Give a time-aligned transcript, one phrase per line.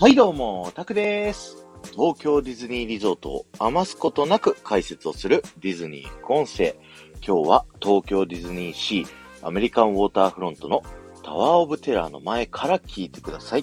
[0.00, 1.66] はいどうも、タクです。
[1.92, 6.74] 東京ディズニーリゾートを余すことなく解説をするディズニー副音声。
[7.16, 9.06] 今日は東京ディズニーシー
[9.46, 10.82] アメリカンウォーターフロントの
[11.22, 13.60] タワーオブテラーの前から聞いてください。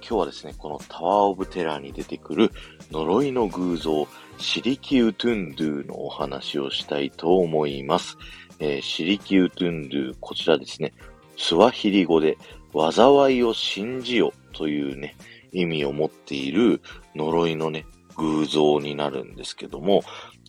[0.00, 2.52] 日はですね、このタワーオブテラーに出てくる
[2.90, 8.16] 呪いの偶像、シリキウトゥンドゥのお話をしたいと思います。
[8.60, 10.94] えーシリキウトゥンドゥ、こちらですね、
[11.36, 12.38] スワヒリ語で
[12.72, 15.14] 災いを信じよというね、
[15.52, 16.80] 意味を持っている
[17.14, 17.86] 呪いのね、
[18.16, 20.02] 偶像になるんですけども、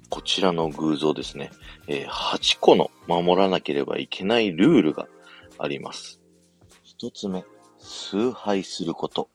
[0.10, 1.52] こちらの偶像ですね、
[1.88, 5.08] えー8個の守らなければいけないルールが
[5.58, 6.20] あります。
[6.84, 7.46] 一つ目、
[7.80, 9.30] 崇拝すること。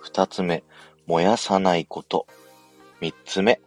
[0.00, 0.64] 二つ目、
[1.06, 2.26] 燃やさないこと。
[3.00, 3.60] 三つ目、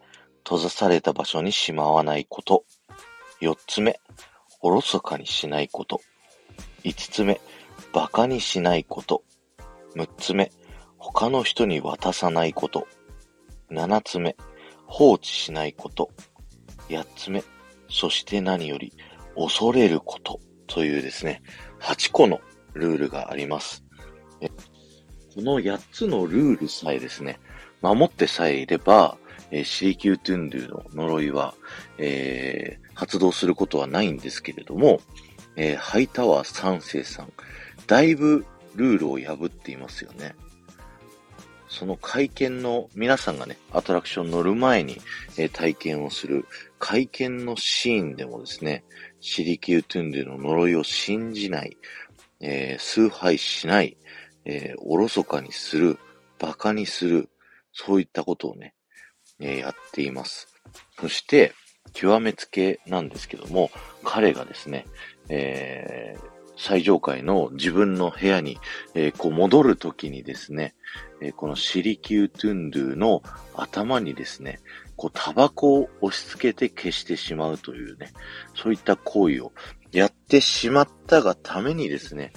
[0.44, 2.64] 閉ざされた場所にしまわないこと。
[3.40, 4.00] 四つ目、
[4.60, 6.00] おろそかにしないこと。
[6.82, 7.40] 五つ目、
[7.92, 9.22] 馬鹿にしないこと。
[9.94, 10.50] 六つ目、
[10.98, 12.86] 他の人に渡さないこと。
[13.70, 14.36] 七つ目、
[14.86, 16.10] 放置しないこと。
[16.90, 17.42] 八つ目、
[17.88, 18.92] そして何より
[19.36, 21.42] 恐れることというですね、
[21.80, 22.40] 8個の
[22.74, 23.84] ルールがあります。
[25.34, 27.38] この8つのルールさえですね、
[27.80, 29.16] 守ってさえいれば、
[29.50, 31.54] えーシリキュートゥンドゥの呪いは、
[31.98, 35.00] えー発動することはないんですけれども、
[35.54, 37.32] えーハイタワー3世さん、
[37.86, 40.34] だいぶルールを破っていますよね。
[41.78, 45.00] その会見の皆さんがね、アトラクション乗る前に、
[45.36, 46.44] えー体験をする
[46.80, 48.82] 会見のシーンでもですね、
[49.20, 51.76] シリキュートゥンドゥの呪いを信じない、
[52.40, 53.96] えー崇拝しない、
[54.44, 56.00] えーおろそかにする、
[56.42, 57.28] 馬鹿にする、
[57.72, 58.74] そういったことをね、
[59.38, 60.48] えやっています。
[61.00, 61.54] そして、
[61.92, 63.70] 極めつけなんですけども、
[64.02, 64.84] 彼がですね、
[65.28, 68.58] えー最上階の自分の部屋に、
[68.94, 70.74] えーこう戻るときにですね、
[71.20, 73.22] えーこのシリキュートゥンドゥの
[73.54, 74.58] 頭にですね、
[74.96, 78.12] こうタバコを押し付けて消してしまうというね、
[78.56, 79.52] そういった行為を
[79.92, 82.32] やってしまったがためにですね、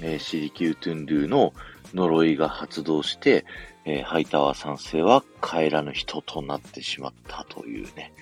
[0.00, 1.52] えーシリキュートゥンドゥの
[1.94, 3.44] 呪いが発動して、
[3.84, 8.14] えーハイタワー三世は帰らぬ人となってしまったというね、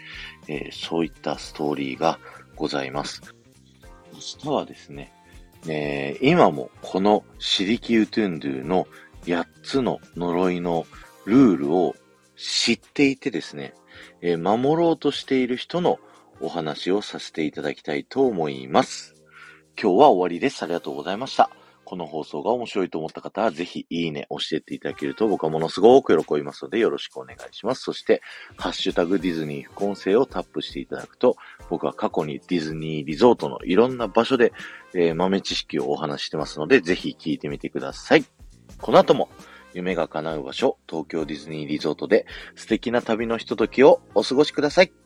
[0.48, 2.18] えーそういったストーリーが
[2.56, 3.22] ございます。
[4.12, 5.12] 明日はですね、
[5.68, 8.86] えー今もこのシリキュートゥンドゥの
[9.24, 10.86] 8つの呪いの
[11.24, 11.96] ルールを
[12.36, 13.74] 知っていてですね、
[14.20, 15.98] えー守ろうとしている人の
[16.40, 19.14] お話をさせていただきたいと思います。
[19.80, 20.62] 今日は終わりです。
[20.62, 21.50] ありがとうございました。
[21.86, 27.82] この放送が面白いと思った方は、ぜひいいね押していただけると僕はものすごく喜びますのでよろしくお願いします。
[27.82, 28.20] そして、
[28.56, 31.36] ハッシュタグディズニー副音声をタップしていただくと、
[31.70, 34.52] 僕は過去にディズニーリゾートのいろんな場所で、
[34.94, 38.24] えー豆知識をお話ししてますので、ぜひ聞いてみてください。
[38.80, 39.28] この後も、
[39.72, 42.26] 夢が叶う場所、東京ディズニーリゾートで
[42.56, 45.05] 素敵な旅のひとときをお過ごしください。